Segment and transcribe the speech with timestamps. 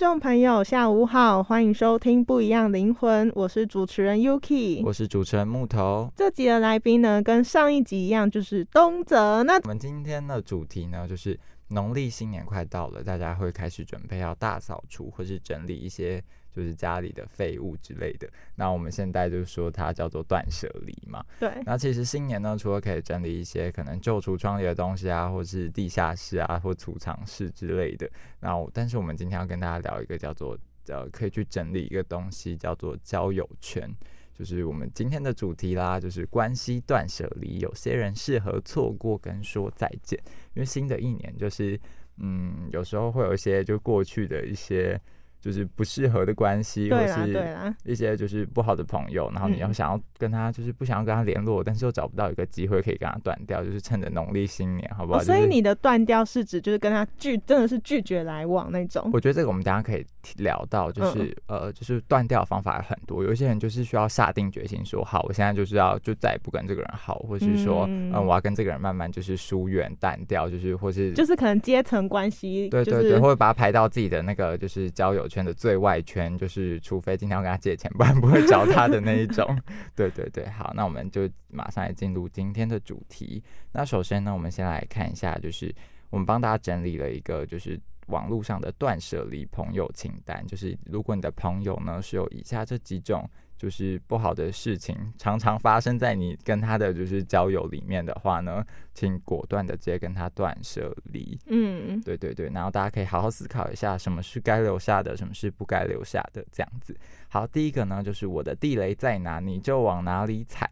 [0.00, 4.82] 众朋友，下午好，欢迎收听《不一样灵魂》，我是主持人 Yuki。
[4.82, 6.10] 我是主持人木头。
[6.16, 9.42] 这集的来宾呢，跟上一集一样，就是东泽。
[9.42, 18.28] 那我们今天的主题呢，就是农历新年快到了，大家会开始准备要大扫除，或是整理一些就是家里的废物之类的。
[18.54, 21.24] 那我们现在就说它叫做断舍离嘛。
[21.38, 28.10] 对，那其实新年呢，除了可以整理一些可能旧橱窗里的东西啊，或是地下室啊，或储藏室之类的。
[28.40, 33.88] 那我但是我们今天要跟大家聊一个叫做呃，可以去整理一个东西，叫做交友圈。
[34.32, 37.58] 就是我们今天的主题啦，就是关系断舍离。
[37.58, 40.18] 有些人适合错过跟说再见，
[40.54, 41.78] 因为新的一年就是，
[42.16, 44.98] 嗯，有时候会有一些就过去的一些
[45.40, 55.20] 就是不适合的关系，或是，一些就是不好的朋友，然后你要嗯想要跟他就是不想要跟他联络，但是又找不到一个机会可以跟他断掉，就是趁着农历新年，好不好？
[55.20, 59.08] 哦，所以你的断掉是指就是跟他拒，真的是拒绝来往那种。
[59.12, 60.04] 我觉得这个我们等一下可以
[60.36, 63.24] 聊到，就是、呃，就是断掉的方法有很多。
[63.24, 79.58] 有一些人就是需要下定决心说，好，我现在就是要就再也不跟这个人好，或是说，嗯、嗯我要跟这个人慢慢就是疏远淡掉，就是或是就是可能阶层关系，就是对对对，或者把他排到自己的那个就是交友圈的最外圈，就是除非今天要跟他借钱， 不然不会找他的那一种。
[79.96, 83.42] 对对对，好，那我们就马上来进入今天的主题。
[83.72, 85.74] 那首先呢，我们先来看一下，就是
[86.10, 87.80] 我们帮大家整理了一个就是。
[88.06, 93.22] 网络上的断舍离朋友清单，就是如果你的朋友呢是有以下这几种
[93.60, 101.38] 就是不好的事情，常常发生在你跟他的就是交友里面的话呢，请果断的直接跟他断舍离。
[101.48, 106.96] 嗯，对对对，然后大家可以好好思考一下，什么是该留下的，什么是不该留下的，这样子。
[107.28, 110.66] 好，第一个呢，就是我的地雷在哪，你就往哪里踩。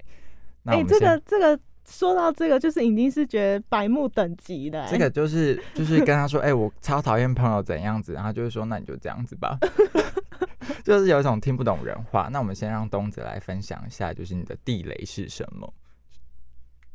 [0.63, 9.59] 那哎、这个这个说到这个，就是已经是觉得白目等级的、哎这个就是就是跟他说，哎、我超讨厌朋友怎样子，然后就是说，那你就这样子吧，
[10.85, 12.29] 就是有一种听不懂人话。
[12.33, 15.73] 那我们先让东子来分享一下，就是你的地雷是什么？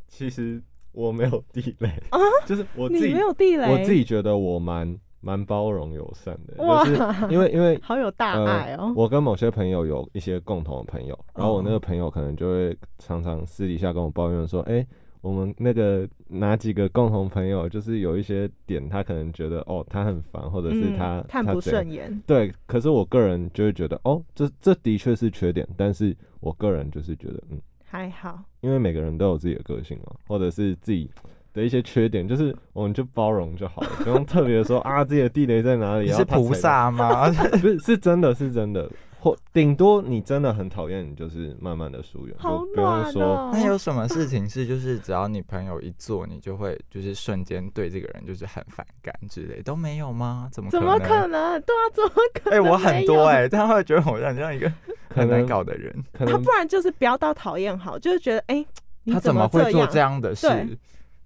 [0.08, 0.62] 其实
[0.92, 8.94] 我没有地雷啊，就是我自己你没，有地雷，我自己觉得我蛮蛮包容友善的，哇就是因为因为好有大爱哦、呃。
[8.96, 14.86] 我跟某些朋友有一些共同的朋友，然后我那哦个朋友可能就会常常私底下跟我抱怨说，哎、
[15.24, 28.38] 我们那个哪几个共同朋友，就是有一些点，他可能觉得哦，他很烦，或者是他、嗯、看不顺眼，对，可是我个人就会觉得，哦，这这的确是缺点，但是我个人就是觉得，嗯，还好。
[28.60, 31.10] 因为每个人都有自己的个性嘛，或者是自己
[31.54, 36.08] 的一些缺点，就是我们就包容就好了，不用特别说 啊自己的地雷在哪里。
[36.08, 37.30] 你是菩萨吗？
[37.32, 38.92] 不是，是真的是真的，
[39.24, 43.24] 或顶多你真的很讨厌，你就是慢慢的疏远，好就不用暖说。
[43.24, 50.50] 哦、那有什么事情是就是只要你朋友一做，你就会就是瞬间对这个人就是很反感之类都没有吗？
[50.52, 51.00] 怎么怎么？
[51.00, 51.62] 可能？
[51.62, 52.68] 对啊，怎么可哎、能？
[52.70, 54.68] 我很多哎、但他会觉得我很像一个
[55.08, 56.04] 可很难搞的人。
[56.12, 58.66] 可能他不然就是不要到讨厌好，就是觉得哎、
[59.06, 59.88] 你他怎么会做？
[59.88, 60.48] 这样的事？
[60.48, 60.78] 对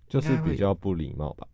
[0.08, 1.48] 就是比较不礼貌吧，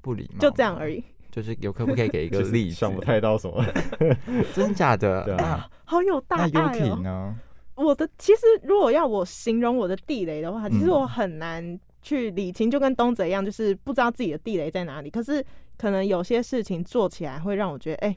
[0.00, 0.90] 不礼貌，就这样而。
[0.90, 2.74] 已，就是有可不可以给一个 就是例子？
[2.74, 3.62] 想不太到什么。
[4.54, 5.22] 真假的？
[5.24, 7.36] 对啊好有大那爱哦、呢？
[7.74, 15.10] 我的其实如果要我形容我的地雷的话，其实嗯我很难去理清，就跟东泽一样，就是不知道自己的地雷在哪里。
[15.10, 15.44] 可是
[15.76, 18.16] 可能有些事情做起来会让我觉得，哎、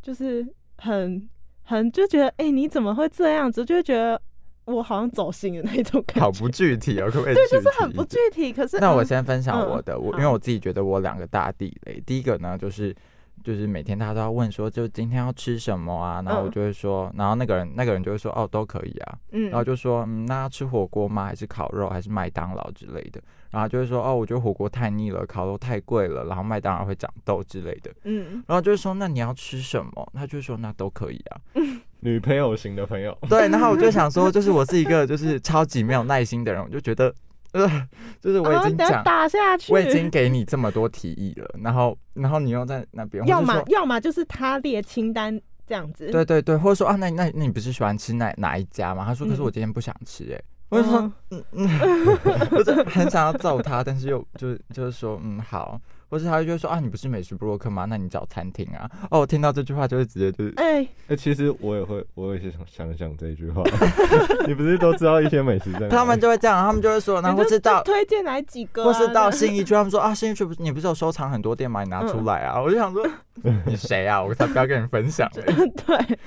[0.00, 0.46] 就是
[0.78, 1.28] 很
[1.64, 3.62] 很就觉得，哎、你怎么会这样子？
[3.66, 4.18] 就会觉得
[4.64, 6.20] 我好像走心的那种感觉。
[6.22, 7.34] 好不具体哦，可不可以？
[7.34, 8.16] 对，就是很不具。
[8.32, 8.50] 体。
[8.50, 12.96] 可是那我嗯先分享嗯我的，我因为我自己觉得我两个大地雷，第一个呢就是。
[13.44, 16.22] 就是每天他都要问说，就今天要吃什么啊？
[16.24, 19.18] 然后我嗯就会说，然后那个人那个人就会说，哦，都可以啊。
[19.32, 21.26] 嗯然后就说，嗯，那要吃火锅吗？
[21.26, 21.88] 还是烤肉？
[21.88, 23.20] 还是麦当劳之类的？
[23.50, 27.90] 然后就会说，哦，我觉得火锅太腻了，烤肉太贵了，然后麦当劳会长痘之类的。
[28.04, 30.12] 嗯，然后就是说，那你要吃什么？
[30.14, 31.40] 他就说，那都可以啊。
[32.00, 37.12] 女朋友型的朋友，对，然后我就想说，就是我是一个就是超级没有耐心的人，我就觉得，
[37.52, 37.88] 呃，
[38.20, 39.72] 就是我已经讲，打下去。
[39.72, 46.10] 我已经给你这么多提议了，然后然后你又在那边，要么要么就是他列清单这样子。
[46.10, 49.04] 对对对，或者说啊，那那那你不是喜欢吃哪哪一家吗？
[49.06, 51.00] 他说，可是嗯我今天不想吃、欸，哎、我就说，
[51.30, 52.18] 嗯嗯嗯，
[52.52, 57.84] 我就很想要揍他，但是又就是就是说，嗯，好，或是他就会说啊，你不是美食布洛克吗？
[57.84, 58.90] 那你找餐厅啊。
[59.10, 63.62] 哦，我听到这句话就会直接就是，哎、哎、其实我也会，我也是想想想这一句话。
[64.46, 65.88] 你不是都知道一些美食在？
[65.88, 68.86] 他们就会这样，他们就会说，然后你就或是到推荐哪几个、啊？
[68.86, 71.82] 或是到这样信义区，他们说啊，新义区不是你不是有收藏很多店吗？
[71.82, 72.60] 你拿出来啊！
[72.60, 73.06] 我就想说，
[73.66, 74.22] 你谁啊？
[74.22, 75.44] 我才不要跟你分享嘞。
[75.86, 76.18] 对，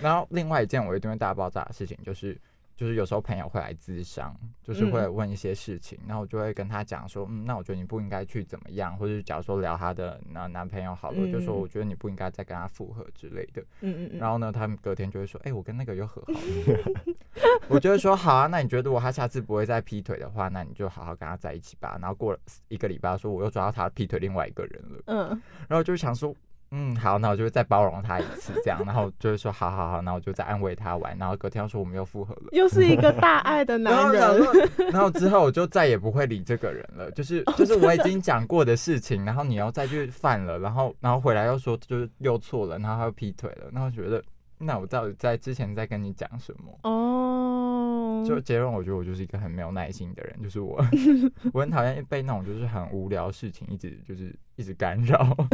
[0.00, 2.38] 然后另外一件我一定会大爆炸的事情就是。
[2.82, 13.62] 就是有时候朋友会来咨商，就是会嗯问一些事情，然后我就会跟他讲说，嗯，那我觉得你不应该去怎么样，或者是假如说聊他的男男朋友好了，我就说嗯我觉得你不应该再跟他复合之类的。
[13.82, 17.14] 嗯嗯嗯，然后呢，他们隔天就会说，哎、我跟那个又和好了。
[17.70, 21.96] 我就会说，好啊，那你觉得如果他下次不会再劈腿的话，那你就好好跟他在一起吧。
[22.00, 26.34] 然后过了一个礼拜，说我又抓到他劈腿另外一个人了，嗯，然后就想说。
[26.74, 34.42] 嗯，好，那我就会再包容他一次，这样，然后就会说好好好，那我就再安慰他玩，然后隔天又说我们又复合了，又是一个大爱的男人。
[34.42, 34.52] 说，
[34.90, 44.24] 然后之后我就再也不会理这个人了，就是就是我已经讲过的事情，然后你要再去犯了，然后然后回来又说就是又错了，然后他又劈腿了，那我觉得
[44.56, 46.90] 那我到底在之前在跟你讲什么？
[46.90, 50.82] 哦，就结论，我觉得我就是一个很没有耐心的人，就是我，
[51.52, 55.36] 我很讨厌被那种就是很无聊的事情一直就是一直干扰。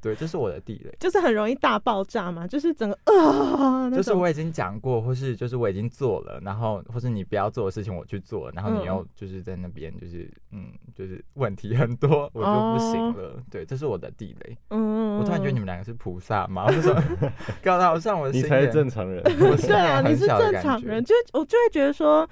[0.00, 0.94] 对，这是我的地雷。
[0.98, 13.42] 就是很容易大爆炸嘛，就是整个啊，就是我已经讲过，或是就是我已经做了，然后或是你不要做的事情我去做，然后你嗯又就是在那边就是嗯就是问题很多，我就不行哦了。
[13.50, 14.56] 对，这是我的地雷。
[14.70, 16.66] 嗯，我突然觉得你们两个是菩萨吗？
[16.66, 17.02] 为什么
[17.62, 19.22] 搞得好像我的你才是正常人。
[19.70, 22.28] 对啊，你是正常人，就我就会觉得说，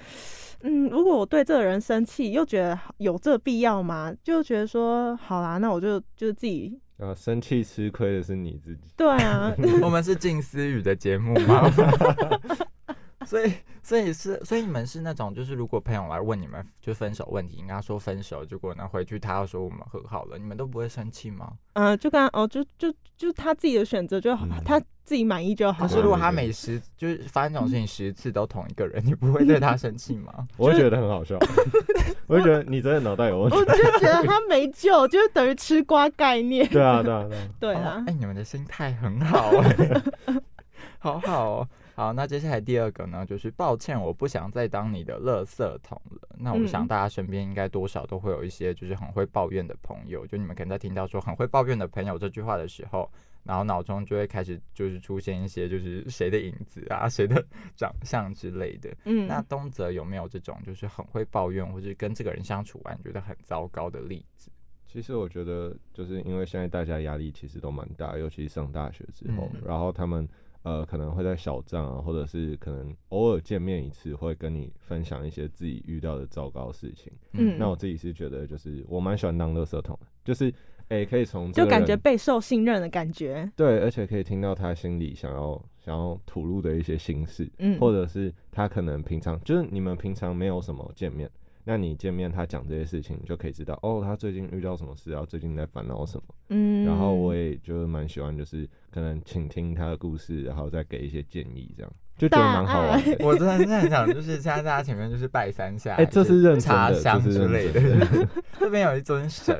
[0.62, 4.12] 嗯，如果我对这个人生气，又觉得有这必要吗？
[4.22, 8.90] 就觉得说，好啦，那我就就自己，啊，生气吃亏的是你自己。
[8.96, 11.70] 对啊， 我们是静思语的节目吗？
[13.26, 21.52] 所以，所以是，所以你们是那种，就是如果朋友来问你们就分手问题，你跟他说分手，结果呢回去他要说我们和好了，你们都不会生气吗？
[21.74, 25.88] 嗯、就跟他哦，就就就他自己的选择就好，嗯他自己满意就好可。
[25.88, 30.46] 是如果他每十就是发生这种事情十次都同一个人，你不会对他生气吗？
[30.56, 31.36] 我会觉得很好笑，
[32.28, 33.64] 我就觉得你真的脑袋有问题我。
[33.64, 36.68] 就觉得他没救，就是等于吃瓜概念。
[36.68, 37.48] 对啊，对啊，对啊。
[37.58, 40.02] 对哦啊哎、，你们的心态很好哎、
[41.00, 41.68] 好好哦。
[41.98, 46.28] 好，那接下来第二个呢，就是抱歉，我不想再当你的垃圾桶了。
[46.38, 53.10] 那我想嗯大家身边应该多少都会有一些就是很会抱怨的朋友，就你们可能在听到说很会抱怨的朋友这句话的时候，
[53.42, 58.96] 然后脑中就会开始就是出现一些就是谁的影子啊，谁的 长相之类的。
[59.04, 64.52] 嗯，那东泽有没有这种就是很会抱怨，或是跟这个人相处完觉得很糟糕的例子？
[64.87, 70.28] 其实我觉得，就是因为现在大家压力其实都蛮大，尤其是上大学之后，嗯然后他们
[70.68, 77.12] 呃可能会在小站啊，或者是可能偶尔见面一次，会跟你分享一些自己遇到的糟糕事情。
[77.32, 80.52] 嗯那我自己是觉得，就是我蛮喜欢当垃圾桶的，就是
[80.88, 83.50] 诶、可以从就感觉备受信任的感觉。
[83.54, 91.30] 对，而且可以听到他心里想要想要吐露的一些心事，嗯，或者是他可能平常就是你们平常没有什么见面，
[91.68, 96.22] 那你见面他讲这些事情，你就可以知道哦，他最近遇到什么事，然后最近在烦恼什么。
[96.48, 103.16] 嗯，然后我也就是蛮喜欢，就是可能倾听他的故事，然后再给一些建议，这样就觉得蛮好玩的。
[103.20, 108.26] 我真的是很想，就是现在大家前面就是拜三下，哎这是认真的插香之类的，
[108.58, 109.54] 这边有一尊神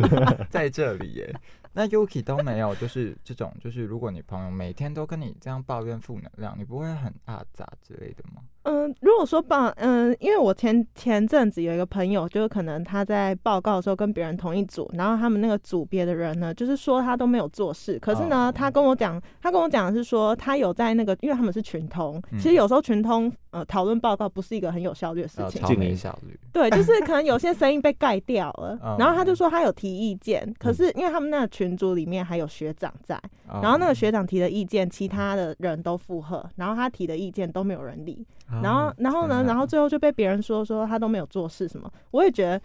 [0.48, 1.34] 在这里耶。
[1.72, 8.42] 那 Yuki 都没有，就是这种，就是如果你朋友每天都跟你这样抱怨负能量，你不会很阿杂之类的吗？
[8.64, 26.38] 嗯，如果说报，嗯，因为我前前阵子有一个朋友，就是可能他在报告的时候跟别人同一组，然后他们那个组别的人呢，就是说他都没有做事，可是呢，哦他跟我讲，他跟我讲的是说他有在那个，因为他们是群通，嗯其实有时候群通呃讨论报告不是一个很有效率的事情要超，没效率。
[26.52, 38.26] 对，就是可能有些声音被盖掉了 嗯，然后他就说他有提意见，可是因为他们那个群组里面还有学长在，然然后那个学长提的意见，其他的人都附和，然后他提的意见都没有人理，
[38.62, 42.60] 然后哦然后呢，然后最后就被别人说说他都没有做事什么，我也觉得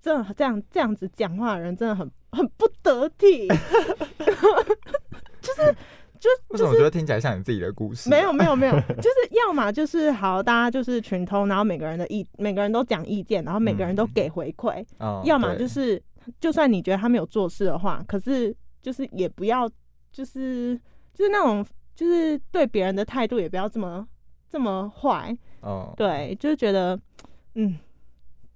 [0.00, 3.48] 这这样这样子讲话的人真的很很不得体
[5.40, 5.74] 就是
[6.18, 8.10] 就为什么我觉得听起来像你自己的故事？
[8.10, 8.10] 啊？
[8.10, 14.10] 没有，没有没有，就是要么就是好，大家就是群通，然后每个人的意每个人都讲意见，然后每个人都嗯。
[14.14, 16.00] 给回馈，嗯要么就是
[16.40, 19.68] 就算你觉得他没有做事的话，可是就是也不要
[20.12, 20.78] 就是
[21.14, 24.06] 就是那种就是对别人的态度也不要这么
[24.48, 26.98] 这么坏，哦，对，就是觉得
[27.54, 27.78] 嗯。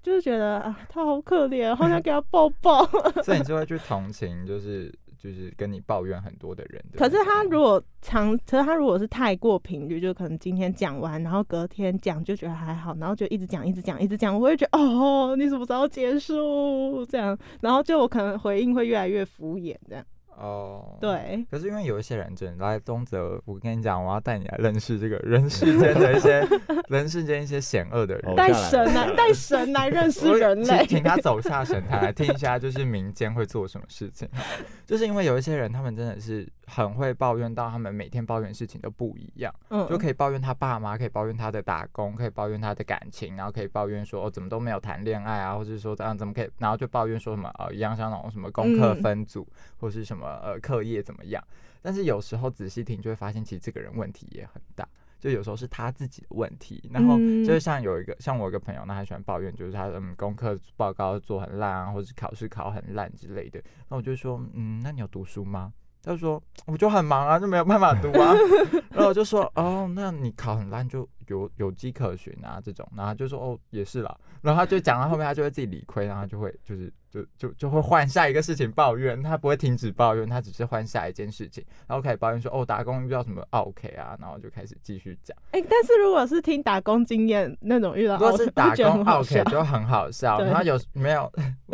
[0.04, 2.84] 就是觉得啊，他好可怜，好想给他抱抱。
[3.24, 4.94] 所以你就会去同情，就是
[5.24, 6.84] 就是跟你抱怨很多的人。
[6.94, 17.06] 可是他如果长，可是他如果是太过频率，就可能今天讲完，然后隔天讲就觉得还好，然后就一直讲，一直讲，一直讲，我会觉得哦，你什么时候结束？
[17.06, 20.04] 这样，然后就我可能回应会越来越敷衍，这样。
[20.38, 20.98] 哦，。
[21.00, 26.46] 对，可是因为有一些人真的来东泽，我跟你讲，我要带你来认识这个人世间的一些
[26.88, 28.30] 人世间一些险恶的人。
[28.30, 30.78] 哦带神来，带神来认识人类。
[30.86, 34.28] 请请他走下神坛来听一下，就是民间会做什么事情。
[34.86, 49.46] 就是因为有一些人，他们真的是很会抱怨到他们每天抱怨事情都不一样，嗯，就可以抱怨他爸妈，可以抱怨他的打工，可以抱怨他的感情，然后可以抱怨说哦怎么都没有谈恋爱啊，或者说这样怎么可以，然后就抱怨说什么呃一样像那种什么功课嗯分组，
[49.78, 51.42] 或是什么呃课业怎么样。
[51.82, 54.88] 但是有时候仔细听就会发现，其实这个人问题也很大。
[55.20, 63.58] 就有时候是他自己的问题，然后嗯就是像有一个像我一个朋友，那他喜欢抱怨，就是他嗯功课报告做很烂啊，或者是考试考很烂之类的。
[63.88, 65.72] 那我就说，嗯，那你有读书吗？
[66.04, 68.34] 他就说我就很忙啊，就没有办法读啊。
[68.92, 72.86] 然后我就说，哦，那你考很烂就有有迹可循啊，这种。
[72.96, 74.16] 然后就说，哦，也是啦。
[74.42, 85.36] 然后他就讲到后面，他就会自己理亏，然后就会就是就就就会换下一个事情抱怨，他不会停止抱怨，他只是换下一件事情，然后开始抱怨说，哦，打工遇到什么 OK 啊，然后就开始继续讲。
[85.52, 91.24] 哎、但是如果是听打工经验那种遇到如果是 打工 OK 就很好笑，然后有没有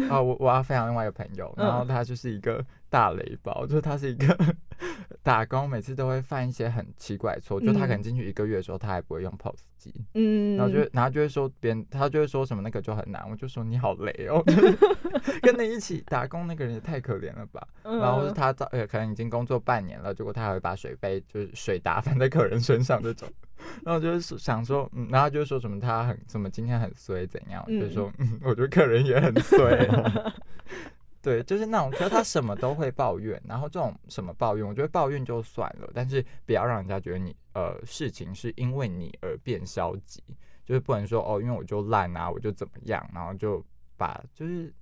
[0.08, 0.18] 啊？
[0.22, 4.36] 我我要分享另外一个朋友，然后嗯他就是一个大雷包，就是他是一个
[5.22, 14.52] 打工，每次都会犯一些很奇怪的错，就他可能进去一个月的时候，他还不会用 POS 机，嗯，然后就然后就会说别人，他就会说什么那个就很难，我就说你好累哦，就
[15.22, 17.66] 是跟你一起打工那个人也太可怜了吧。
[17.84, 23.28] 嗯，然后是他早呃可能已经工作半年了，结果他还会把水杯就是水打翻在客人身上这种，
[23.84, 29.86] 然后就是想说，嗯，然后他就说什么他很什么今天很衰怎样，我就说嗯，我觉得客人也很衰。
[31.22, 40.22] 对，就是那种，可是他什么都会抱怨，然后这种什么抱怨，我觉得抱怨就算了，但是不要让人家觉得你呃事情是因为你而变消极，
[40.64, 43.62] 就是不能说哦，因为我就烂啊，我就怎么样，然后就
[43.98, 44.72] 把就是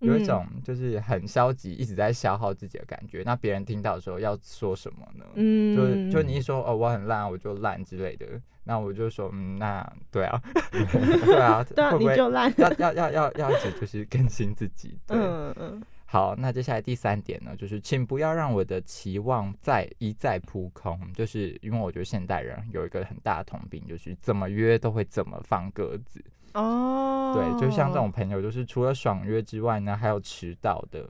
[0.00, 3.22] 有一种就是很消极，一直在消耗自己的感觉。
[3.24, 5.24] 那别人听到的时候要说什么呢？
[5.34, 8.26] 嗯，就就你一说哦我很烂，我就烂之类的，
[8.64, 14.98] 那我就说嗯那对啊，对啊， 对啊，你就烂，要要要要要一直就是更新自己？
[15.06, 20.98] 对，嗯嗯好，那接下来第三点呢，就是请不要让我的期望再一再扑空。
[21.12, 26.24] 就是因为我觉得现代人有一个很大的通病，就是怎么约都会怎么放鸽子。
[26.56, 31.08] 哦，对，就像这种朋友，就是除了爽约之外呢，还有迟到的，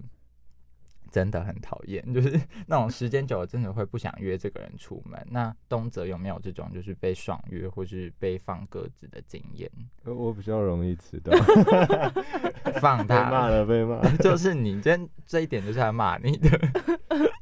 [1.11, 2.03] 真的很讨厌。
[2.13, 5.25] 就是那种时间久了，真的会不想约这个人出门。
[5.31, 9.71] 那东泽有没有这种就是被爽约或是被放鸽子的经验？
[10.05, 11.33] 呃我比较容易迟到，
[12.83, 16.51] 放他骂，了被骂， 就是你今天这一点就是在骂你的。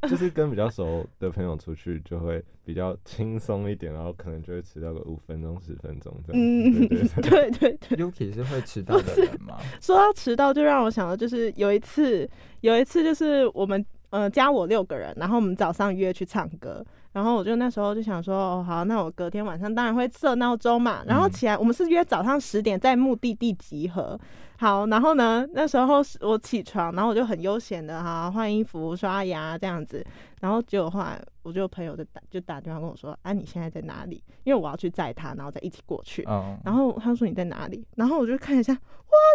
[0.09, 6.43] 就是跟比较熟的朋友出去就会比较轻松一点，然后可能就会迟到个五分钟十分钟这样。
[6.43, 9.59] 嗯，对对对 对对对，Yuki 是会迟到的人吗？
[9.81, 12.29] 说到迟到，就让我想到，就是有一次，
[12.63, 24.19] 有一次就是我们呃加我六个人，然后我们早上约去唱歌，然后我就那时候就想说，哦好，那我隔天晚上当然会设闹钟嘛，然后嗯起来，我们是约早上十点在目的地集合。
[24.57, 30.05] 好，然后呢，那时候我起床，然后我就很悠闲的哈换衣服、刷牙这样子，
[30.41, 34.23] 然后结果后来我就朋友就打就打电话跟我说，啊你现在在哪里？
[34.45, 36.25] 因为我要去载他，然后再一起过去。
[36.29, 37.87] 嗯，然后他说你在哪里？
[37.97, 38.79] 然后我就看一下，哇，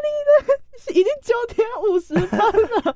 [0.03, 2.95] 你的已经九点五十分了。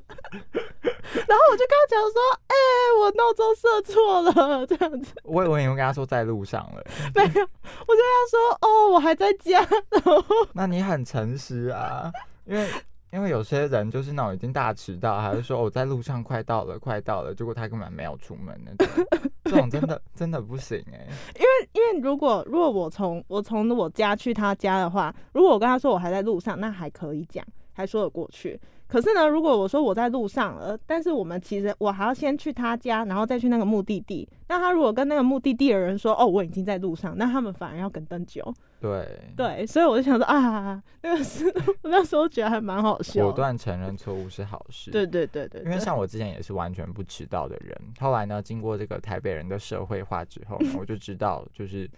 [1.14, 2.54] 然后我就跟他讲说，哎、
[3.00, 9.60] 我闹钟设错了，这样子 我以为你会跟他说在路上了，没有，我就跟他说，哦，我还在家。
[9.90, 12.10] 然后 那你很诚实啊，
[12.44, 12.68] 因为。
[13.12, 19.06] 因为有些人就是那种已经大迟到，还是说我在路上快到了，快到了，结果他根本没有出门那种，
[19.44, 27.46] 这种真的 真的不行哎、因为因为如果如果我从我从我家去他家的话，如果我跟他说我还在路上，那还可以讲。
[27.76, 28.60] 还说得过去。
[28.94, 34.28] 可是呢，如果我说我在路上了，但是我们其实我还要先去他家，然后再去那个目的地。
[34.46, 38.54] 那他如果跟那个目的地的人说，哦，我已经在路上，那他们反而要等更久。
[38.80, 39.04] 对，
[39.36, 41.44] 对，所以我就想说啊，那个是
[41.82, 43.24] 我那时候觉得还蛮好笑。
[43.24, 44.92] 果断承认错误是好事。
[44.92, 51.90] 对对对对，因为像我之前也是完全不迟到的人，后来呢，经过这个台北人的社会化之后，我就知道就是。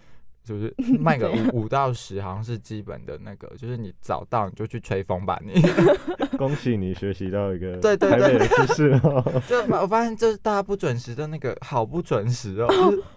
[0.47, 5.61] 就是 卖个五五到十，好像是基本的那个，就是你早到你就去吹风吧，你。
[6.37, 9.23] 恭喜你学习到一个对对对的知识哦。
[9.49, 12.67] 就我发现，就是大家不准时的那个好不准时哦。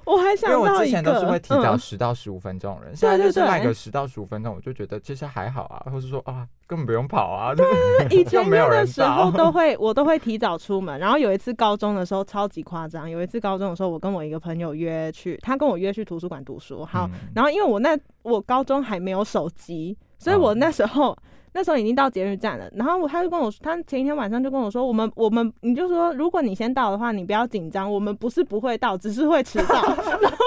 [0.07, 7.53] 我还想因为我之前都是会提早嗯十到十五分钟的人，现在就是对对卖个十到十五分钟，我就觉得其实还好啊，或是说啊根本不用跑啊。
[8.11, 11.01] 以前又没有人约的时候都会，我都会提早出门。
[11.01, 16.85] 然后有一次高中的时候超级夸张，有一次高中的时候，我跟我一个朋友约去，他跟我约去图书馆读书。
[16.85, 21.17] 好，嗯然后因为我那我高中还没有手机，所以我哦那时候。
[21.53, 29.75] 那时候已经到捷运站了，然后我他就跟我说，他前一天晚上就跟我说，我们我们你就说，如果你先到的话，你不要紧张，我们不是不会到，只是会迟到。
[30.23, 30.39] 然后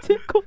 [0.00, 0.41] 结果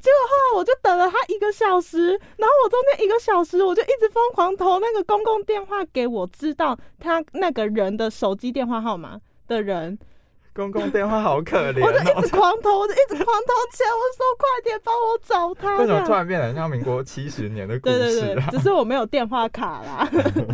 [0.00, 9.98] 结果后来我就等了他一个小时，然后我中间一个小时我就一直疯狂投那个公共电话给我知道他那个人的手机电话号码的人，
[10.54, 12.20] 公共电话好可怜我就一哦。
[12.22, 15.78] 直 狂投，我就一直狂投钱，我说快点帮我找他。
[15.78, 20.08] 为什么突然变得很像民国七十年的故对对事啊？，对只是我没有电话卡啦。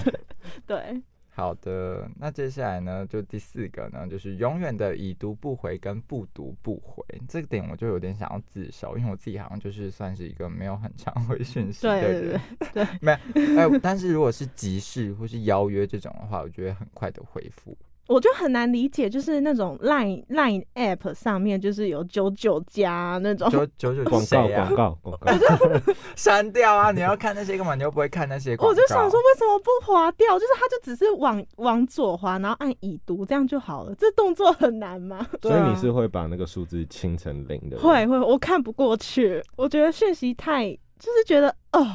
[0.67, 1.03] 对，
[1.37, 12.41] 好的，那接下来呢，就第四个呢，就是永远的已读不回跟不读不回，这个点我就有点想要自首，因为我自己好像就是算是一个没有很常回讯息的对对人，
[12.73, 13.11] 对 没
[13.57, 17.76] 有，哎、但是如果是急事或是邀约这种的话，我觉得很快的回复。
[18.06, 24.75] 我就很难理解，就是那种 Line Line App 上面就是有九九加那种，九九九广告广？
[24.75, 26.90] 告广告， 删掉啊！
[26.92, 27.75] 你要看那些干嘛？
[27.75, 28.70] 你又不会看那些 广告。
[28.70, 30.38] 我就想说，为什么不划掉？
[30.38, 33.94] 就是它就只是往往左滑，然后按已读，这样就好了。
[33.94, 35.26] 这动作很难吗？
[35.40, 37.78] 所以你是会把那个数字清成零的？
[37.78, 39.42] 会会，我看不过去。
[39.56, 41.87] 我觉得讯息太，就是觉得哦，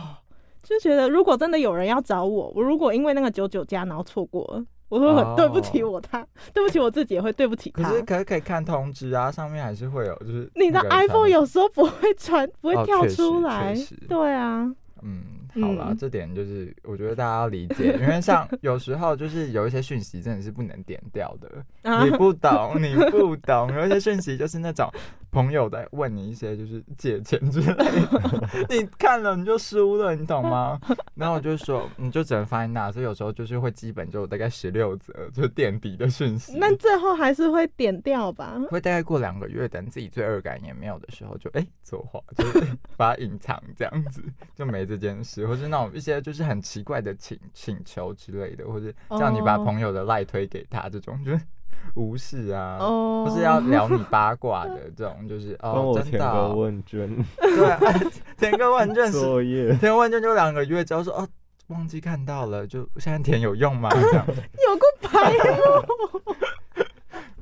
[0.63, 7.83] 就觉得如果真的有人要找我，我如果因为那个九九加然后错过了，我会很哦对不起我他，对不起我自己，也会对不起他。
[7.83, 13.75] 可是可是可以看通知啊，上面还是会有，就是你的 iPhone 有时候不会传，不会跳出来。
[14.07, 14.69] 对啊，
[15.01, 15.21] 嗯，
[15.61, 24.91] 好啦，嗯这点就是我觉得大家要理解，因为像有时候就是有一些讯息真的是不能点掉的，啊你不懂，你不懂，有一些讯息就是那种
[25.31, 30.79] 朋友在问你一些就是借钱之类的， 你看了你就输了，你懂吗？
[31.15, 36.57] 然后我就说你就只能放在那，所以有时候就是会基本就大概十六折就是垫底的讯息。
[36.57, 38.59] 那最后还是会点掉吧？
[38.69, 44.23] 会大概过两个月，等自己罪恶感也没有的时候就，哎作画，就是把它隐藏这样子，
[44.55, 51.41] 就没这件事，或是那种一些就是很奇怪的请请求之类的，或者叫你把哦朋友的赖推给他这种，就是
[51.95, 58.01] 无视啊，哦，或是要聊你八卦的 这种，就是哦真我填个问卷对，哎
[58.37, 59.75] 填个问卷是作业。
[59.77, 61.27] 填问卷就两个月之后说哦。
[61.67, 63.89] 忘记看到了，就现在填有用吗？
[63.93, 66.35] 这样 有个白目。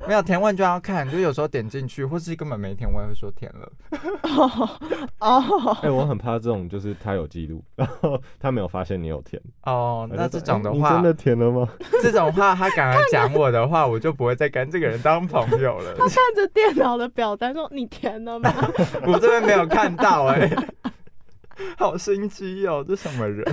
[0.08, 3.70] 没有填问卷要看，就有时候点进去，或是根本没填，我也会说填了。
[4.24, 4.70] 哦
[5.18, 9.40] 哦，哎、我很怕这种，就是他有记录， 然后他没有发现你有填。
[9.64, 11.68] 哦，那这种的话，真的填了吗？
[12.02, 15.94] 这种话他敢来讲我的话，我就不会再跟这个人当朋友了。
[15.94, 18.50] 他看着电脑的表单说：“你填了吗
[19.04, 20.50] 我这边没有看到哎、
[21.76, 23.44] 好心机哦，这什么人？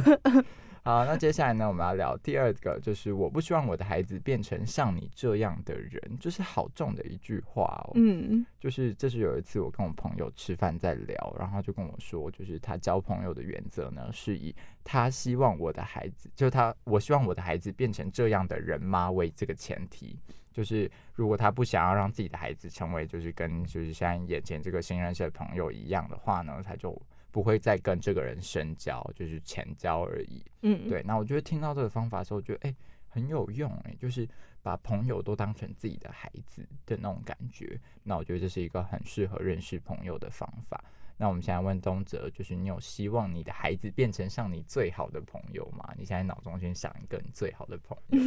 [0.86, 20.20] 好，那接下来呢，我们要聊第二个，就是我不希望我的孩子变成像你这样的人，就是好重的一句话哦。？”嗯就是这是有一次我跟我朋友吃饭在聊，然后他就跟我说，就是他交朋友的原则呢，是以他希望我的孩子，就他我希望我的孩子变成这样的人吗为这个前提。
[20.52, 26.96] 就是如果他不想要让自己的孩子成为就是跟就是现在眼前这个新认识的朋友一样的话呢，他就
[27.36, 30.42] 不会再跟这个人深交，就是浅交而已。
[30.62, 32.74] 嗯，对，那我觉得听到这个方法的时候，我觉得哎、
[33.10, 34.26] 很有用哎、就是
[34.62, 37.78] 把朋友都当成自己的孩子的那种感觉。
[38.04, 40.82] 那我觉得这是一个很适合认识朋友的方法。
[41.18, 45.94] 那我们现在问东哲，就是你有希望你的孩子变成像你最好的朋友吗？
[45.98, 48.18] 你现在脑中先想一个你最好的朋友。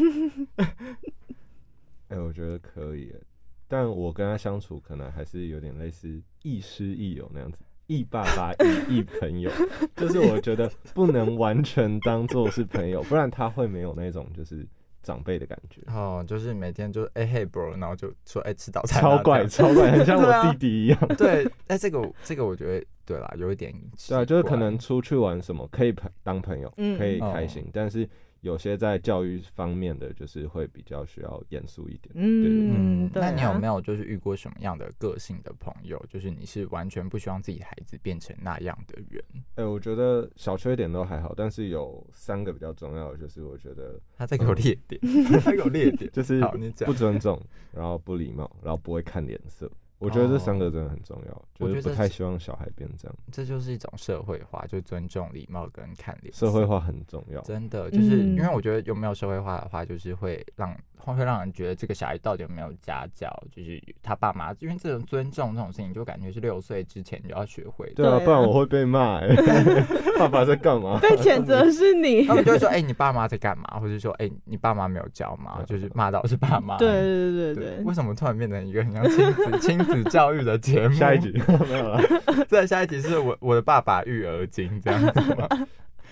[2.08, 3.22] 哎、我觉得可以耶，
[3.66, 8.52] 但我跟他相处可能还是有点类似亦师亦友那样子，亦爸爸
[8.88, 9.50] 亦亦朋友，
[9.96, 14.64] 就是我觉得不能完全当做是朋友，不然他会没有那种就是
[15.02, 20.98] 长辈的感觉，哦，就是每天就哎、嘿 bro，然后就说哎、吃早餐啊，超怪超怪，很像我弟弟一样。
[21.16, 23.74] 对，哎、这个这个我觉得对啦，有一点
[24.06, 26.98] 对啊，就是可能出去玩什么可以朋当朋友，嗯。
[26.98, 28.06] 可以开心，但是
[28.40, 32.12] 有些在教育方面的，就是会比较需要严肃一点。
[32.14, 33.30] 嗯，对、啊。
[33.30, 36.00] 那你有没有就是遇过什么样的个性的朋友？
[36.08, 39.24] 就是你是完全不希望自己孩子变成那样的人？
[39.54, 45.00] 哎、我觉得小缺点都还好，但是有三个比较重要的，就是我觉得他在给我列点，
[45.42, 46.98] 他给我列点，就是 好，你讲不。
[46.98, 47.40] 尊重，
[47.72, 49.70] 然后不礼貌，然后不会看脸色。
[49.98, 53.16] 我觉得这三个真的很重要，就是不太我觉得是希望小孩变这样。
[53.32, 56.32] 这就是一种社会化，就尊重、礼貌跟看脸。
[56.32, 57.40] 社会化很重要。
[57.42, 67.94] 真的就是嗯因为我觉得有没有社会化的话，就是会让会让人觉得这个小孩到底有没有家教，就是他爸妈，因为这种尊重这种事情，就感觉是六岁之前就要学会的。
[67.94, 69.34] 对啊，不然我会被骂、欸。
[70.18, 70.98] 爸爸在干嘛？
[71.00, 72.24] 被谴责是你。
[72.28, 76.76] 他们就会说：“哎、你爸妈在干嘛？”或者说：“哎、你爸妈没有教吗？”就是骂到是爸妈。
[76.78, 80.94] 对对对对对为，什么突然变成一个很像亲子 亲子教育的节目？
[80.94, 82.00] 下一集没有了。
[82.48, 85.48] 再下一集是我我的爸爸育儿经这样子吗？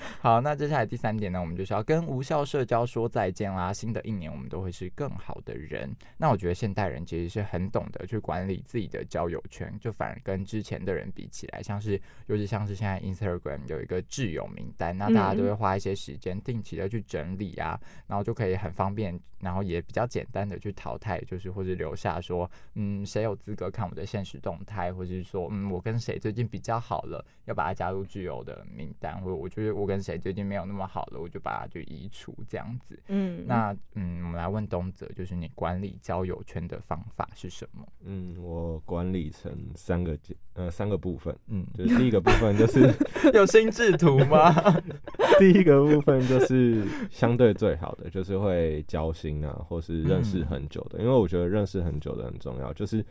[0.20, 3.72] 好，那接下来第三点呢，我们就是要跟无效社交说再见啦。
[3.72, 5.94] 新的一年，我们都会是更好的人。
[6.16, 33.00] 那我觉得现代人其实是很懂得去管理自己的交友圈，就反而跟之前的人比起来，像是尤其像是现在 Instagram 有一个挚友名单，那大家都会花一些时间定期的去整理啊，然后就可以很方便，然后也比较简单的去淘汰，就是或者留下说，嗯，谁有资格看我的现实动态，或者是说，嗯，我跟谁最近比较好了，要把它加入挚友的名单，或者我觉得我跟谁最近没有那么好了，我就把它就移除这样子。
[33.08, 37.86] 嗯，那嗯，我们来问东泽，就是你管理交友圈的方法是什么？
[38.04, 42.92] 嗯，我管理成三个阶呃三个部分，嗯，就是第一个部分就是
[43.32, 44.52] 有心智图吗？
[45.38, 52.72] 第一个部分就是相对最好的，就是会交心啊，或是认识很久的，因为我觉得认识很久的很重要。
[52.72, 53.04] 就是，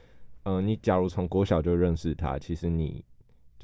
[0.43, 3.03] 呃，你假如从国小就认识他，其实你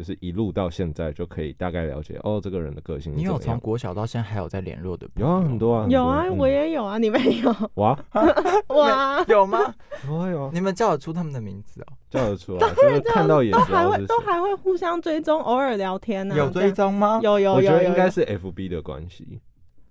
[0.02, 3.56] 就是一路到现在就可以大概了解哦，这个人的个性你有怎么样。
[3.56, 5.08] 从国小到现在还有在联络的？
[5.16, 5.60] 有啊，很。
[5.60, 7.96] 多啊，有啊，嗯我也有啊，你们有哇，
[8.70, 9.24] 哇？
[9.28, 9.60] 有吗？
[10.08, 11.94] 有啊有啊，你们叫得出他们的名字哦？
[12.10, 14.20] 叫得出啊，就是看到也都还会都。
[14.22, 17.20] 还会互相追踪，偶尔聊天呢、有追踪吗？
[17.22, 17.40] 有？
[17.40, 19.40] 有有我觉得应该是 FB 的关系，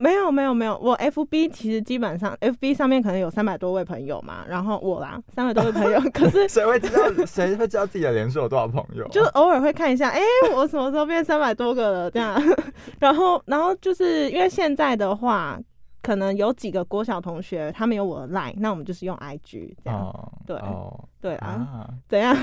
[0.01, 7.27] 没有没有没有，我 FB 其实基本上 FB 上面可能有三百多位朋友嘛，然后我啦三百多位朋友， 可是谁会知道？
[7.27, 9.09] 谁会知道自己的脸书有多少朋友啊？
[9.13, 10.21] 就偶尔会看一下，哎、
[10.57, 12.41] 我什么时候变三百多个了这样，
[12.99, 15.61] 然后然后就是因为现在的话，
[16.03, 22.35] 可能有几个国小同学他们有我的 line，那我们就是用 IG 这样，哦，对哦 对啊，啊，怎样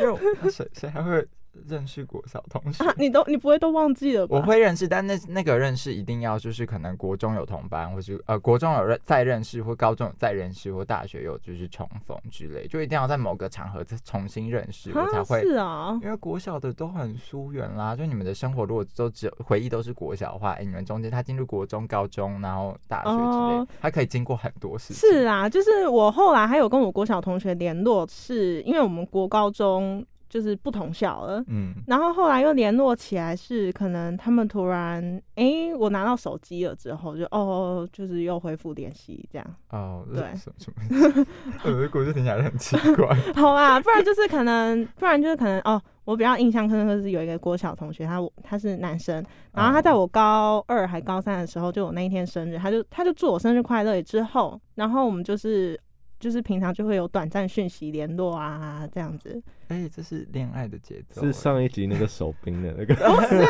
[0.00, 0.08] 因
[0.44, 1.26] 为谁谁还会
[1.68, 2.84] 认识国小同学？
[2.84, 2.94] 啊？
[2.98, 4.36] 你都你不会都忘记了吧？
[4.36, 15.40] 我会认识，但那那个认识一定要就是可能国中有同班，或是呃国中有认再认识，或高中有再认识，或大学有就是重逢之类，就一定要在某个场合再重新认识，我才啊会。
[15.42, 24.96] 是啊，因为国小的都很疏远啦，就你们的生活如果都只有回忆都是国小的话，哎、你们中间他进入国中、高中，然后大学之类，哦他可以经过很多事情。
[25.10, 31.44] 是啊，就是我后来还有跟我国小同学联络，是因为我们国高中就是不同校了。
[31.48, 39.46] 嗯，然后后来又联络起来，是可能他们突然，哎、我拿到手机了之后就，哦，就是又恢复联系这样。
[39.68, 41.26] 哦，对什什么？
[41.66, 43.14] 我的故事听起来很奇怪。
[43.36, 55.78] 好啊，不然就是可能，不然就是可能哦，我比较印象深刻是有一个国小同学，他他是男生，然后他在我高二还高三的时候，就我那一天生日，他就他就祝我生日快乐之后，然后我们就是
[56.22, 59.42] 就是平常就会有短暂讯息联络啊，这样子。
[59.66, 61.20] 哎、这是恋爱的节奏。
[61.20, 62.94] 是上一集那个手兵的那个。
[62.94, 63.44] 不是，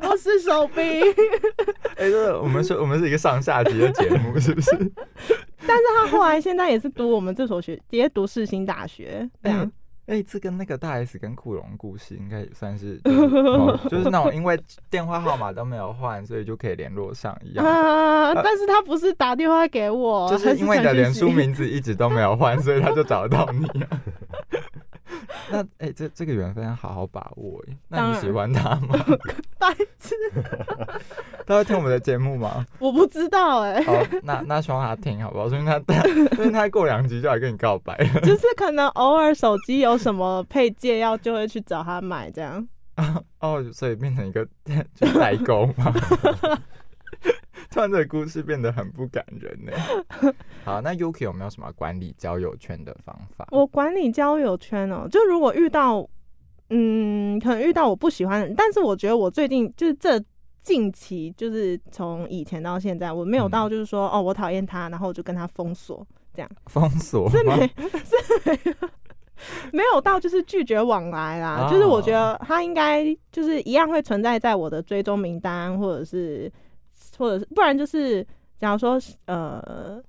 [0.00, 1.02] 不是手冰，
[1.98, 4.70] 哎、这我们是，我们是一个上下集的节目，是不是？
[5.66, 9.28] 但是他后来现在也是读我们这所学，也读世新大学。
[10.06, 17.64] 哎、这跟那个大 S 跟库龙故事应该也算是、就是哦就是那种因为电话号码都没有换，所以就可以联络上一样。
[17.64, 18.34] 啊！
[18.34, 21.54] 但是他不是打电话给我，就是因为你的脸书名。
[21.54, 23.88] 字一直都没有换，所以他就找到你、啊。
[25.50, 27.76] 那哎、这这个缘分要好好把握哎。
[27.88, 28.94] 那你喜欢他吗？
[29.58, 30.14] 白痴，
[31.46, 32.64] 他会听我们的节目吗？
[32.78, 33.92] 我不知道哎、好，
[34.22, 35.48] 那那希望他听好不好？
[35.48, 35.78] 所以他
[36.34, 38.20] 说明他过两集就来跟你告白了。
[38.20, 42.66] 就是可能偶尔手机有什么配件要，就会去找他买这样。
[43.40, 44.46] 哦，所以变成一个
[44.94, 45.92] 就代沟嘛。
[47.74, 49.72] 突然这个故事变得很不感人呢。
[50.64, 53.48] 好，那 Yuki 有没有什么管理交友圈的方法？
[53.50, 56.08] 我管理交友圈哦，就如果遇到，
[56.70, 60.22] 嗯，可能遇到我不喜欢的人，但是我觉得我最近就是这
[60.62, 67.28] 近期，就是从以前到现在，我没有到就是说、哦，我讨厌他，然后我就跟他封锁这样，封锁？
[67.28, 68.88] 是没是没有
[69.72, 76.50] 没有到就是拒绝往来啦，哦就是我觉得他应该就是一样会存在在我的追踪名单或者是
[77.16, 78.26] 或者是不然就是
[78.58, 80.02] 假如说呃。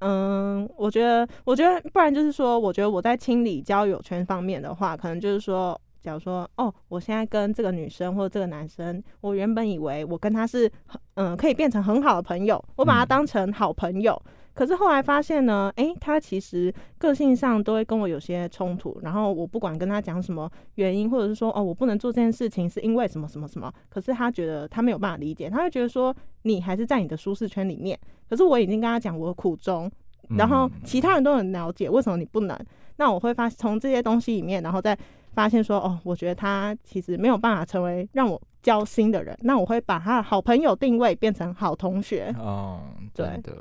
[0.00, 14.20] 嗯，我觉得，我觉得，不然就是说，我觉得我在清理交友圈方面的话，可能就是说，假如说，哦，我现在跟这个女生或者这个男生，我原本以为我跟他是很，嗯，可以变成很好的朋友，我把他当成好朋友，
[14.54, 27.98] 可是后来发现呢，诶，他其实个性上都会跟我有些冲突，然后我不管跟他讲什么原因，或者是说，哦，我不能做这件事情是因为什么什么什么，可是他觉得他没有办法理解，他会觉得说，你还是在你的舒适圈里面。
[28.30, 29.90] 可是我已经跟他讲我的苦衷，
[30.38, 32.56] 然后其他人都很了解，为什么你不能？
[32.96, 34.96] 那我会发从这些东西里面，然后再
[35.32, 39.36] 发现说，哦，我觉得他其实没有办法成为让我交心的人。
[39.42, 42.32] 那我会把他的好朋友定位变成好同学。
[42.38, 42.80] 哦，
[43.12, 43.52] 对的。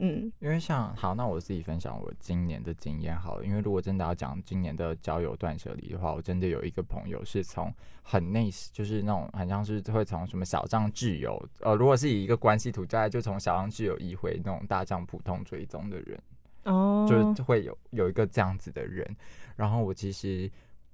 [0.00, 3.44] 嗯，因为像好，那我自己分享我今年的经验好了。
[3.44, 16.22] 因为如果真的要讲今年的交友断舍离的话，我真的有一个朋友是从很内，就是那种很像是会从什么小账挚友，呃，如果是以一个关系图大概，就从小账挚友移回那种大账普通追踪的人，
[16.62, 19.04] 哦，就是会有有一个这样子的人。
[19.56, 20.48] 然后我其实，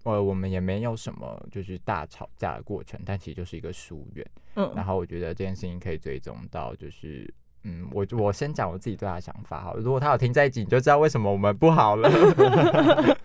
[0.04, 4.26] 呃，我们也没有什么就是大吵架的过程，但其实就是一个疏远。
[4.54, 7.30] 嗯，然后我觉得这件事情可以追踪到就是。
[7.64, 12.08] 嗯，我我先讲我自己对他的想法哈，如果他有听在一起，你就知道为什么我们不好了。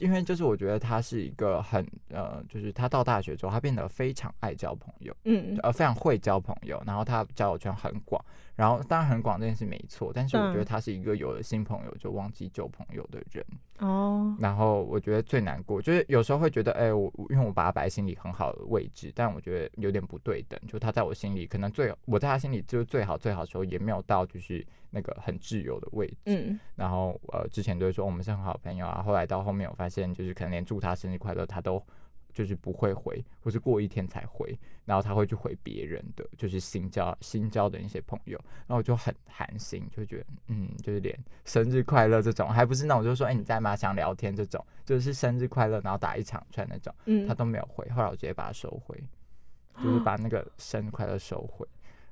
[0.00, 8.22] 因为就是我觉得他是一个很呃，就是他到大学之后，他变得非常爱交朋友，嗯，呃，非常会交朋友，然后他交友圈很广，
[8.56, 13.44] 然后当然很广这件事没错，但是我觉得他是一个有了新朋友就忘记旧朋友的人，
[13.78, 30.38] 哦，然后我觉得最难过就是有时候会觉得，哎，我因为我把他摆在心里很好的位置，但我觉得有点不对等，就他在我心里可能最我在他心里就是最好最好的时候，也没有到就是那个很自由的位置，嗯，然后呃之前都会说我们是很好朋友啊，后来到后面我发现就是。
[30.38, 31.84] 可能连祝他生日快乐，他都
[32.32, 43.74] 就是不会回，或是过一天才回，然后他会去回别人的，就是新交新交的一些朋友，然后我就很寒心，就觉得嗯，就是连生日快乐这种，还不是那种就是说，哎，你在吗？
[43.74, 48.96] 想聊天这种，就是生日快乐，然后打一场串那种，嗯，他都没有回，后来我直接把他收回，
[49.82, 51.66] 就是把那个生日快乐收回。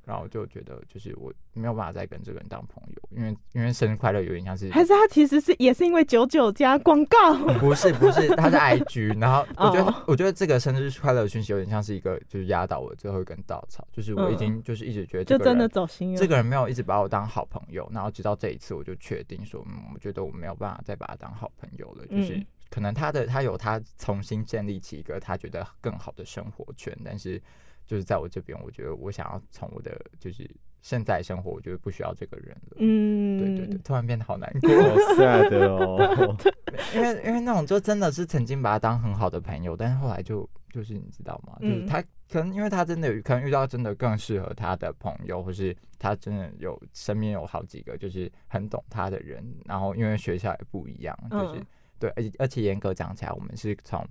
[0.06, 22.40] 然后我就觉得，就是我没有办法再跟这个人当朋友，因为因为生日快乐有点像是，还是他其实是也是因为九九加广告，不是不是，他是 IG，然后我觉得我觉得这个生日快乐讯息有点像是一个就是压倒我最后一根稻草，就是我已经就是一直觉得就真的走心了，这个人没有一直把我当好朋友，然后直到这一次我就确定说，嗯，我觉得我没有办法再把他当好朋友了，就是
[22.70, 27.42] 可能他的他有他重新建立起一个他觉得更好的生活圈，但是
[27.86, 30.48] 就是在我这边，我觉得我想要从我的就是。
[30.82, 32.76] 现在生活，我觉得不需要这个人了。
[32.78, 36.36] 嗯，对对对，突然变得好难过，好 sad 哦。
[36.94, 41.58] 因为因为那种就真的是曾经把他当很好的朋友，但是后来就就是你知道吗？
[41.60, 51.60] 就是他可能因为他真的可能遇到真的更适合他的朋友，或是他真的有身边有好几个就是很懂他的人，然后因为学校也不一样，就是
[51.98, 54.06] 对，而且而且严格讲起来，我们是从。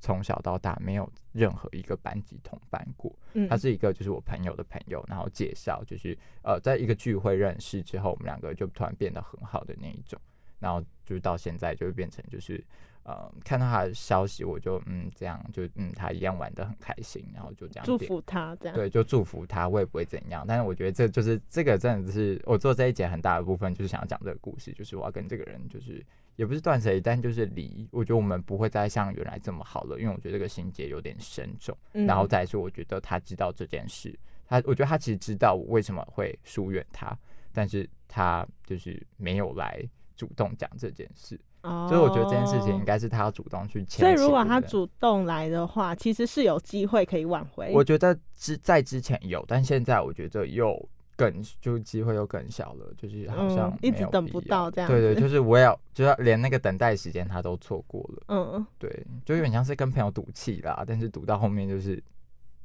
[0.00, 3.14] 从小到大没有任何一个班级同班过，
[3.48, 10.18] 他是一个就是我朋友的朋友，然后介绍就是呃在一个聚会认识之后，我们两个就突然变得很好的那一种，
[10.58, 12.64] 然后就是到现在就会变成就是
[13.02, 18.74] 呃看到他的消息我就嗯这样就嗯他一样玩的很开心，然后就这样祝福他这样。
[18.74, 26.02] 对就祝福他我也不会怎样，但是我觉得这就是这个真的是我做这一节很大的部分就是想要讲这个故事，就是我要跟这个人就是。
[26.40, 27.86] 也不是断舍离，但就是离。
[27.92, 31.76] 我觉得我们不会再像原来这么好了，因为我觉得这个心结有点深重。
[31.92, 37.14] 然后再说，我觉得他知道这件事，他我觉得他其实知道我为什么会疏远他，
[37.52, 41.38] 但是他就是没有来主动讲这件事。
[41.60, 44.00] 哦，所以我觉得这件事情应该是他要主动去牵。
[44.00, 47.70] 所以如果他主动来的话，其实是有机会可以挽回。
[47.74, 50.88] 我觉得之在之前有，但现在我觉得又。
[51.20, 54.90] 更就机会又更小了，就是好像一直等不到这样。
[54.90, 58.22] 对对，就是我要，就是连那个等待时间他都错过了。
[58.28, 58.90] 嗯，对，
[59.22, 62.02] 就有点像是跟朋友赌气啦，但是赌到后面就是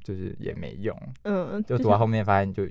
[0.02, 0.98] 就是也没用。
[1.24, 2.64] 嗯，就赌到后面发现就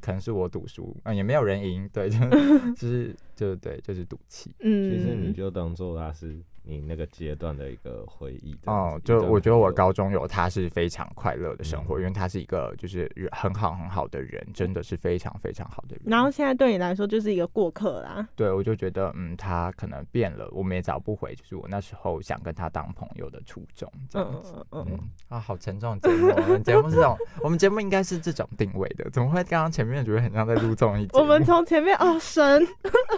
[0.00, 1.88] 可能是我赌输，嗯，也没有人赢。
[1.92, 2.18] 对，就
[2.78, 4.54] 就是就对，就是赌气。
[4.60, 6.36] 嗯，其实你就当做他是。
[6.64, 16.04] 你那个阶段的一个回忆哦，就我觉得我高中有他是非常快乐的生活，因为他是一个就是很好很好的人，真的是非常非常好的人。
[16.06, 18.28] 然后现在对你来说就是一个过客啦。
[18.36, 23.92] 对，我就觉得嗯，他可能变了，我们也找不回，就是我那时候想跟他当朋友的初衷。
[24.14, 31.08] 嗯嗯嗯啊，好沉重的节目，我们节目是这种，我们节目应该是这种定位的，怎么会刚刚前面觉得很像在录综艺？
[31.12, 32.64] 我们从前面哦神，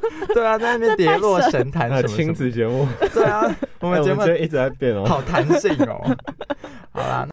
[0.34, 3.42] 对啊，在那边跌落神坛什么亲子节目，对啊。
[3.80, 6.16] 我们节目一直在变哦，好弹性哦。
[6.92, 7.28] 好啦。